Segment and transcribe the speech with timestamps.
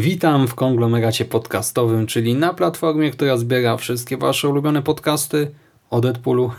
[0.00, 5.50] Witam w konglomeracie podcastowym, czyli na platformie, która zbiera wszystkie Wasze ulubione podcasty
[5.90, 6.50] o Deadpoolu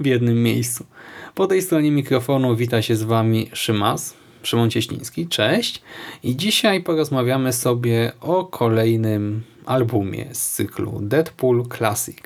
[0.00, 0.86] w jednym miejscu.
[1.34, 5.82] Po tej stronie mikrofonu wita się z Wami Szymas, Szymon Cieśliński, cześć.
[6.22, 12.20] I dzisiaj porozmawiamy sobie o kolejnym albumie z cyklu Deadpool Classic.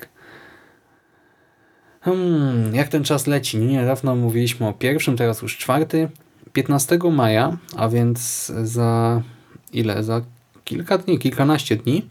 [2.01, 3.57] Hmm, jak ten czas leci?
[3.57, 6.09] Niedawno mówiliśmy o pierwszym, teraz już czwarty.
[6.53, 9.21] 15 maja, a więc za
[9.73, 10.03] ile?
[10.03, 10.21] Za
[10.65, 12.05] kilka dni, kilkanaście dni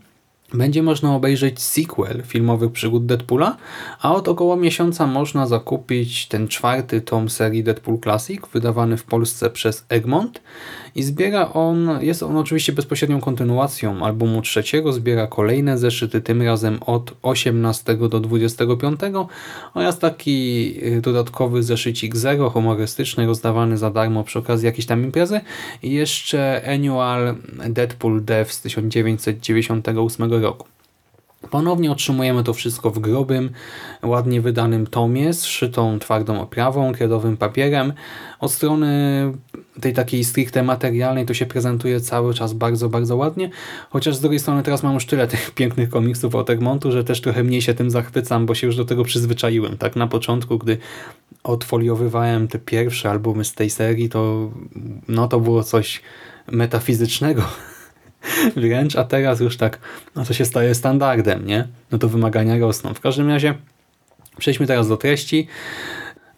[0.53, 3.56] będzie można obejrzeć sequel filmowych przygód Deadpoola,
[4.00, 9.51] a od około miesiąca można zakupić ten czwarty tom serii Deadpool Classic, wydawany w Polsce
[9.51, 10.41] przez Egmont
[10.95, 16.79] i zbiera on, jest on oczywiście bezpośrednią kontynuacją albumu trzeciego, zbiera kolejne zeszyty, tym razem
[16.86, 19.01] od 18 do 25
[19.75, 25.41] oraz taki y, dodatkowy zeszycik zero humorystyczny rozdawany za darmo przy okazji jakiejś tam imprezy
[25.83, 27.34] i jeszcze Annual
[27.69, 30.44] Deadpool Death z 1998 roku.
[31.50, 33.50] Ponownie otrzymujemy to wszystko w grubym,
[34.03, 37.92] ładnie wydanym tomie z szytą twardą oprawą, kredowym papierem.
[38.41, 38.89] Od strony
[39.81, 43.51] tej takiej stricte materialnej to się prezentuje cały czas bardzo, bardzo ładnie,
[43.91, 47.20] chociaż z drugiej strony teraz mam już tyle tych pięknych komiksów od Egmontu, że też
[47.20, 49.79] trochę mniej się tym zachwycam, bo się już do tego przyzwyczaiłem.
[49.79, 50.79] Tak na początku, gdy
[51.45, 54.51] odfoliowywałem te pierwsze albumy z tej serii, to
[55.08, 56.02] no to było coś
[56.52, 57.42] metafizycznego
[58.57, 59.79] wręcz, a teraz już tak,
[60.17, 61.69] no to się staje standardem, nie?
[61.91, 62.95] No to wymagania rosną.
[62.95, 63.55] W każdym razie
[64.39, 65.47] przejdźmy teraz do treści.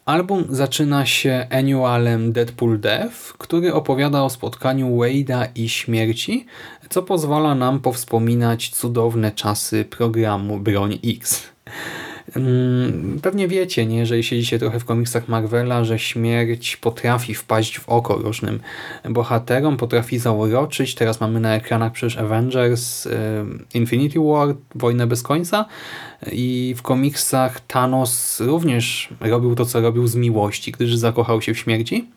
[0.04, 6.46] Album zaczyna się annualem Deadpool Death, który opowiada o spotkaniu Wade'a i śmierci,
[6.90, 11.42] co pozwala nam powspominać cudowne czasy programu Broń X.
[12.36, 17.88] Mm, pewnie wiecie, nie, jeżeli siedzicie trochę w komiksach Marvela, że śmierć potrafi wpaść w
[17.88, 18.60] oko różnym
[19.04, 20.94] bohaterom, potrafi zauroczyć.
[20.94, 23.08] Teraz mamy na ekranach przecież Avengers,
[23.74, 25.64] Infinity War, Wojnę bez końca
[26.32, 31.58] i w komiksach Thanos również robił to, co robił z miłości, gdyż zakochał się w
[31.58, 32.08] śmierci.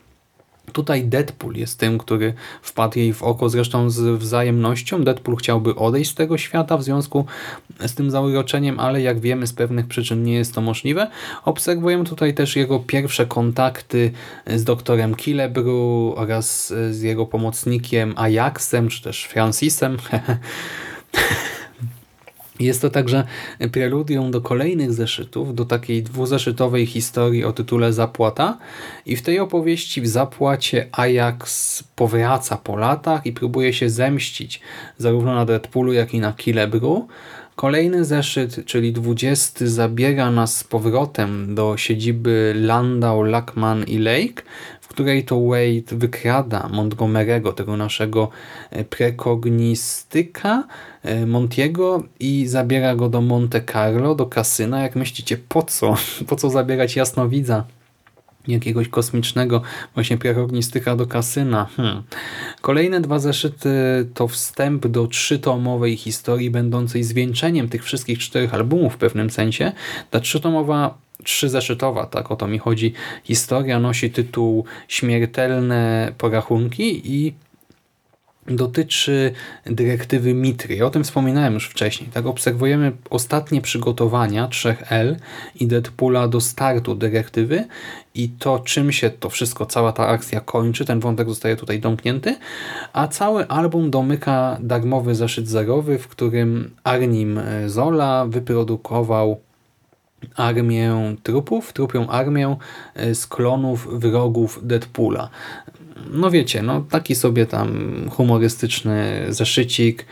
[0.73, 5.03] Tutaj Deadpool jest tym, który wpadł jej w oko, zresztą z wzajemnością.
[5.03, 7.25] Deadpool chciałby odejść z tego świata w związku
[7.87, 11.07] z tym zauroczeniem, ale jak wiemy z pewnych przyczyn nie jest to możliwe.
[11.45, 14.11] Obserwujemy tutaj też jego pierwsze kontakty
[14.47, 15.65] z doktorem Killebrew
[16.15, 19.97] oraz z jego pomocnikiem Ajaxem, czy też Francisem.
[22.59, 23.23] Jest to także
[23.71, 28.57] preludium do kolejnych zeszytów, do takiej dwuzeszytowej historii o tytule Zapłata
[29.05, 34.61] i w tej opowieści w Zapłacie Ajax powraca po latach i próbuje się zemścić
[34.97, 37.01] zarówno na Deadpoolu, jak i na Killebrew.
[37.55, 44.43] Kolejny zeszyt, czyli 20, zabiera nas z powrotem do siedziby Landau, Lackman i Lake,
[44.89, 48.29] której to Wade wykrada Montgomery'ego, tego naszego
[48.71, 50.63] e, prekognistyka
[51.03, 54.81] e, Montiego i zabiera go do Monte Carlo, do kasyna.
[54.81, 55.95] Jak myślicie, po co?
[56.27, 57.65] Po co zabierać jasnowidza?
[58.47, 59.61] jakiegoś kosmicznego
[59.93, 61.67] właśnie prekognistyka do kasyna.
[61.77, 62.03] Hmm.
[62.61, 63.69] Kolejne dwa zeszyty
[64.13, 69.71] to wstęp do trzytomowej historii będącej zwieńczeniem tych wszystkich czterech albumów w pewnym sensie.
[70.09, 72.93] Ta trzytomowa trzyzeszytowa, tak o to mi chodzi.
[73.23, 77.33] Historia nosi tytuł Śmiertelne porachunki i
[78.49, 79.31] dotyczy
[79.65, 80.85] dyrektywy Mitry.
[80.85, 82.09] O tym wspominałem już wcześniej.
[82.09, 85.15] Tak obserwujemy ostatnie przygotowania 3L
[85.55, 87.67] i Deadpoola do startu dyrektywy
[88.15, 90.85] i to czym się to wszystko, cała ta akcja kończy.
[90.85, 92.37] Ten wątek zostaje tutaj domknięty,
[92.93, 99.39] a cały album domyka darmowy zeszyt zerowy, w którym Arnim Zola wyprodukował
[100.35, 102.57] armię trupów, trupią armię
[102.95, 105.29] e, z klonów wrogów Deadpoola.
[106.11, 107.69] No wiecie, no taki sobie tam
[108.11, 110.05] humorystyczny zeszycik.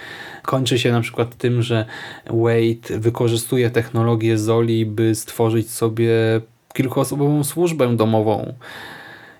[0.43, 1.85] Kończy się na przykład tym, że
[2.25, 6.11] Wade wykorzystuje technologię Zoli, by stworzyć sobie
[6.73, 8.53] kilkuosobową służbę domową.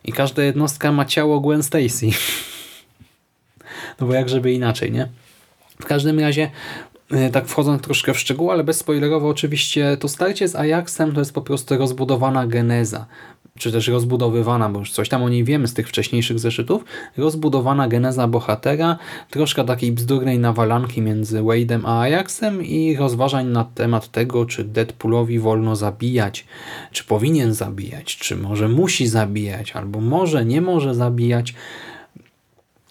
[0.03, 2.09] I każda jednostka ma ciało Gwen Stacy.
[3.99, 5.07] No bo jak żeby inaczej, nie?
[5.79, 6.49] W każdym razie
[7.11, 11.33] E, tak wchodząc troszkę w szczegóły, ale bezspoilerowo oczywiście, to starcie z Ajaxem to jest
[11.33, 13.05] po prostu rozbudowana geneza,
[13.57, 16.85] czy też rozbudowywana, bo już coś tam o niej wiemy z tych wcześniejszych zeszytów,
[17.17, 18.97] rozbudowana geneza bohatera,
[19.29, 25.39] troszkę takiej bzdurnej nawalanki między Wade'em a Ajaxem i rozważań na temat tego, czy Deadpoolowi
[25.39, 26.45] wolno zabijać,
[26.91, 31.53] czy powinien zabijać, czy może musi zabijać, albo może nie może zabijać.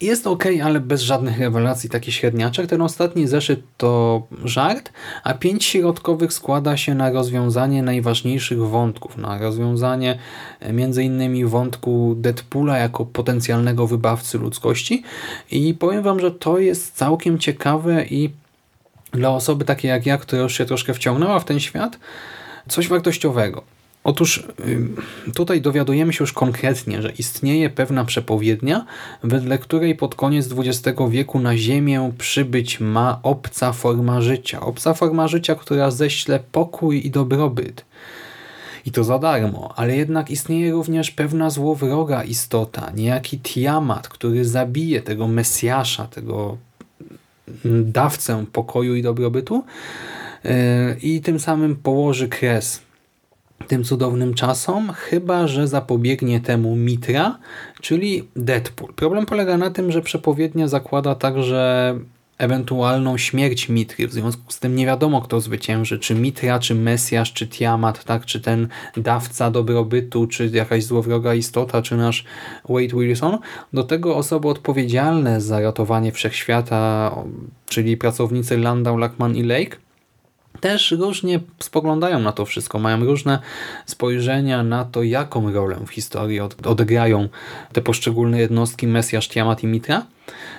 [0.01, 2.67] Jest ok, ale bez żadnych rewelacji, taki średniaczek.
[2.67, 4.91] Ten ostatni zeszyt to żart,
[5.23, 10.19] a pięć środkowych składa się na rozwiązanie najważniejszych wątków, na rozwiązanie
[10.61, 15.03] e, innymi wątku Deadpoola jako potencjalnego wybawcy ludzkości
[15.51, 18.29] i powiem wam, że to jest całkiem ciekawe i
[19.11, 21.99] dla osoby takiej jak ja, która już się troszkę wciągnęła w ten świat,
[22.69, 23.76] coś wartościowego.
[24.07, 24.43] Otóż
[25.35, 28.85] tutaj dowiadujemy się już konkretnie, że istnieje pewna przepowiednia,
[29.23, 34.59] wedle której pod koniec XX wieku na Ziemię przybyć ma obca forma życia.
[34.59, 37.85] Obca forma życia, która ześle pokój i dobrobyt.
[38.85, 45.01] I to za darmo, ale jednak istnieje również pewna złowroga istota, niejaki Tiamat, który zabije
[45.01, 46.57] tego Mesjasza, tego
[47.65, 49.63] dawcę pokoju i dobrobytu
[50.43, 50.51] yy,
[51.01, 52.86] i tym samym położy kres
[53.67, 57.37] tym cudownym czasom, chyba że zapobiegnie temu Mitra,
[57.81, 58.93] czyli Deadpool.
[58.93, 61.95] Problem polega na tym, że przepowiednia zakłada także
[62.37, 64.07] ewentualną śmierć Mitry.
[64.07, 68.25] W związku z tym nie wiadomo, kto zwycięży, czy Mitra, czy Mesjasz, czy Tiamat, tak?
[68.25, 68.67] czy ten
[68.97, 72.25] dawca dobrobytu, czy jakaś złowroga istota, czy nasz
[72.69, 73.37] Wade Wilson.
[73.73, 77.15] Do tego osoby odpowiedzialne za ratowanie wszechświata,
[77.69, 79.77] czyli pracownicy Landau, Lackman i Lake,
[80.61, 83.39] też różnie spoglądają na to wszystko, mają różne
[83.85, 87.29] spojrzenia na to, jaką rolę w historii odegrają
[87.73, 90.05] te poszczególne jednostki Mesjasz, Tiamat i Mitra.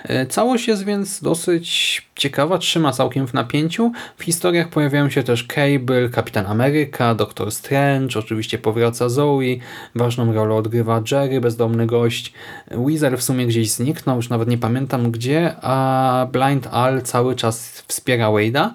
[0.03, 3.91] E, całość jest więc dosyć ciekawa, trzyma całkiem w napięciu.
[4.17, 9.59] W historiach pojawiają się też Cable, Kapitan Ameryka, Doktor Strange, oczywiście powraca Zoe,
[9.95, 12.33] ważną rolę odgrywa Jerry, bezdomny gość.
[12.71, 17.83] Weezer w sumie gdzieś zniknął, już nawet nie pamiętam gdzie, a Blind Al cały czas
[17.87, 18.69] wspiera Wade'a.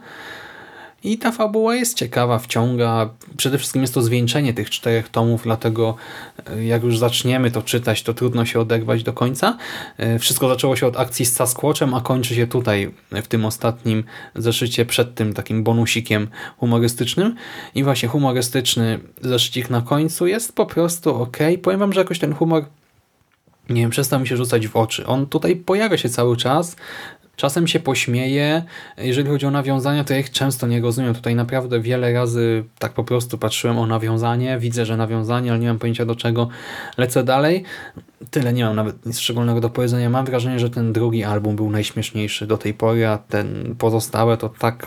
[1.05, 3.11] I ta fabuła jest ciekawa, wciąga.
[3.37, 5.97] Przede wszystkim jest to zwieńczenie tych czterech tomów, dlatego
[6.47, 9.57] e, jak już zaczniemy to czytać, to trudno się oderwać do końca.
[9.97, 14.05] E, wszystko zaczęło się od akcji z Sasquatchem, a kończy się tutaj, w tym ostatnim
[14.35, 16.29] zeszycie, przed tym takim bonusikiem
[16.59, 17.35] humorystycznym.
[17.75, 21.37] I właśnie humorystyczny zeszycik na końcu jest po prostu ok.
[21.63, 22.65] Powiem wam, że jakoś ten humor
[23.69, 25.07] nie wiem, przestał mi się rzucać w oczy.
[25.07, 26.77] On tutaj pojawia się cały czas,
[27.37, 28.63] Czasem się pośmieję.
[28.99, 31.15] Jeżeli chodzi o nawiązania, to ja ich często nie rozumiem.
[31.15, 35.69] Tutaj naprawdę wiele razy tak po prostu patrzyłem o nawiązanie, widzę, że nawiązanie, ale nie
[35.69, 36.49] mam pojęcia do czego.
[36.99, 37.65] Lecę dalej.
[38.31, 40.11] Tyle nie mam nawet nic szczególnego do powiedzenia.
[40.11, 44.49] Mam wrażenie, że ten drugi album był najśmieszniejszy do tej pory, a ten pozostałe to
[44.49, 44.87] tak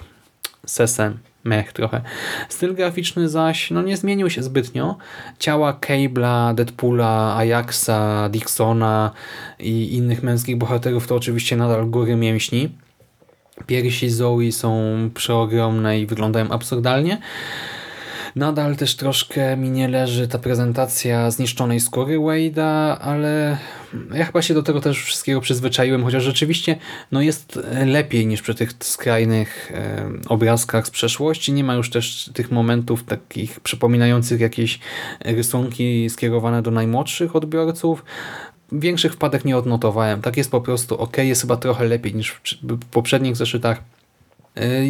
[0.65, 2.01] sesem mech trochę.
[2.49, 4.97] Styl graficzny zaś no nie zmienił się zbytnio.
[5.39, 9.11] Ciała Cable'a, Deadpoola, Ajaxa, Dixona
[9.59, 12.69] i innych męskich bohaterów to oczywiście nadal góry mięśni.
[13.65, 14.81] Piersi Zoe są
[15.13, 17.17] przeogromne i wyglądają absurdalnie.
[18.37, 23.57] Nadal też troszkę mi nie leży ta prezentacja zniszczonej skóry Wade'a, ale
[24.13, 26.77] ja chyba się do tego też wszystkiego przyzwyczaiłem, chociaż rzeczywiście
[27.11, 29.71] no jest lepiej niż przy tych skrajnych
[30.27, 31.53] obrazkach z przeszłości.
[31.53, 34.79] Nie ma już też tych momentów takich przypominających jakieś
[35.25, 38.05] rysunki skierowane do najmłodszych odbiorców.
[38.71, 40.21] Większych wpadek nie odnotowałem.
[40.21, 43.81] Tak jest po prostu ok, jest chyba trochę lepiej niż w poprzednich zeszytach.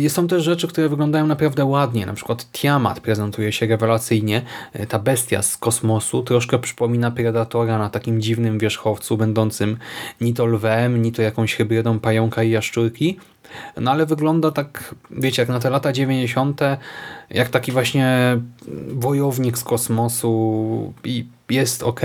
[0.05, 2.05] Y, są też rzeczy, które wyglądają naprawdę ładnie.
[2.05, 4.41] Na przykład Tiamat prezentuje się rewelacyjnie.
[4.75, 9.77] Y, ta bestia z kosmosu troszkę przypomina Predatora na takim dziwnym wierzchowcu, będącym
[10.21, 13.19] ni to lwem, ni to jakąś hybrydą pająka i jaszczurki.
[13.81, 16.61] No ale wygląda tak, wiecie, jak na te lata 90.,
[17.29, 18.37] jak taki właśnie
[18.87, 22.01] wojownik z kosmosu i jest ok.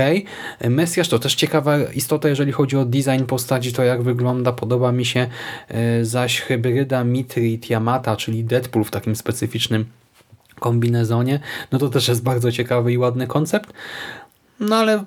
[0.69, 5.05] Mesjasz to też ciekawa istota, jeżeli chodzi o design postaci, to jak wygląda, podoba mi
[5.05, 5.27] się
[5.67, 9.85] e, zaś hybryda Mitry i Tiamata, czyli Deadpool w takim specyficznym
[10.59, 11.39] kombinezonie,
[11.71, 13.73] no to też jest bardzo ciekawy i ładny koncept.
[14.69, 15.03] No ale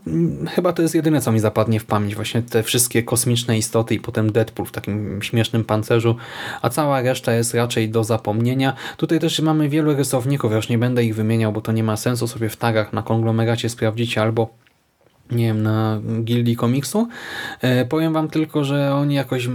[0.51, 2.15] chyba to jest jedyne, co mi zapadnie w pamięć.
[2.15, 6.17] Właśnie te wszystkie kosmiczne istoty i potem Deadpool w takim śmiesznym pancerzu,
[6.63, 8.75] a cała reszta jest raczej do zapomnienia.
[8.97, 11.97] Tutaj też mamy wielu rysowników, ja już nie będę ich wymieniał, bo to nie ma
[11.97, 14.66] sensu sobie w tagach na konglomeracie sprawdzić albo
[15.31, 17.09] nie wiem, na gildii komiksu.
[17.61, 19.49] E, powiem wam tylko, że oni jakoś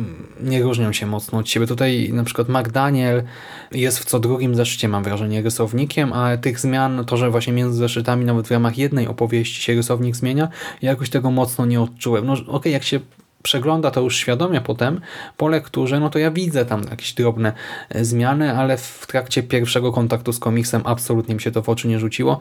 [0.44, 1.68] nie różnią się mocno od siebie.
[1.68, 3.24] Tutaj na przykład McDaniel
[3.72, 7.78] jest w co drugim zeszycie, mam wrażenie, rysownikiem, a tych zmian, to, że właśnie między
[7.78, 10.50] zeszytami nawet w ramach jednej opowieści się rysownik zmienia,
[10.82, 12.26] ja jakoś tego mocno nie odczułem.
[12.26, 13.00] No okej, okay, jak się
[13.44, 15.02] przegląda to już świadomie potem
[15.38, 17.54] po lekturze, no to ja widzę tam jakieś drobne
[17.90, 21.88] e, zmiany, ale w trakcie pierwszego kontaktu z komiksem absolutnie mi się to w oczy
[21.88, 22.40] nie rzuciło.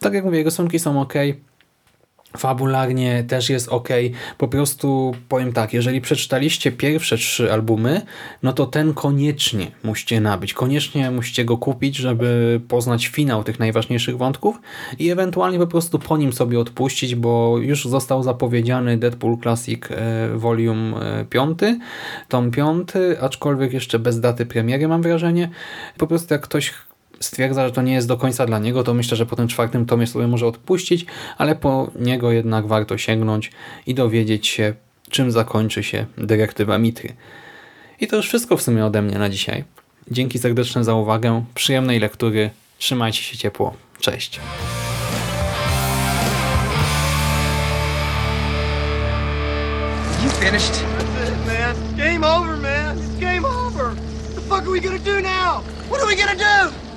[0.00, 1.14] Tak jak mówię, rysunki są ok,
[2.36, 3.88] Fabularnie też jest ok.
[4.38, 8.02] Po prostu powiem tak, jeżeli przeczytaliście pierwsze trzy albumy,
[8.42, 10.54] no to ten koniecznie musicie nabyć.
[10.54, 14.60] Koniecznie musicie go kupić, żeby poznać finał tych najważniejszych wątków
[14.98, 20.28] i ewentualnie po prostu po nim sobie odpuścić, bo już został zapowiedziany Deadpool Classic e,
[20.34, 21.58] Volume 5,
[22.28, 22.88] tom 5,
[23.20, 25.48] aczkolwiek jeszcze bez daty premiery mam wrażenie.
[25.98, 26.72] Po prostu jak ktoś
[27.22, 29.86] stwierdza, że to nie jest do końca dla niego, to myślę, że po tym czwartym
[29.86, 31.06] tomie sobie może odpuścić,
[31.38, 33.50] ale po niego jednak warto sięgnąć
[33.86, 34.74] i dowiedzieć się,
[35.10, 37.12] czym zakończy się dyrektywa Mitry.
[38.00, 39.64] I to już wszystko w sumie ode mnie na dzisiaj.
[40.10, 44.40] Dzięki serdeczne za uwagę, przyjemnej lektury, trzymajcie się ciepło, cześć.
[50.22, 50.72] You finished?
[50.72, 51.96] That's it, man.
[51.96, 52.98] Game over, man.
[52.98, 53.94] It's game over.
[53.94, 55.62] What the fuck are we gonna do now?
[55.88, 56.81] What are we gonna do?